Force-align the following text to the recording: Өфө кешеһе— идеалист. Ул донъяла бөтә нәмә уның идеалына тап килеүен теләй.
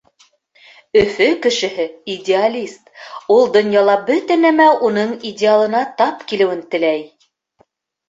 Өфө 1.01 1.27
кешеһе— 1.43 1.85
идеалист. 2.15 2.89
Ул 3.37 3.45
донъяла 3.59 4.01
бөтә 4.09 4.41
нәмә 4.43 4.69
уның 4.91 5.15
идеалына 5.35 5.87
тап 6.03 6.29
килеүен 6.33 6.69
теләй. 6.75 7.11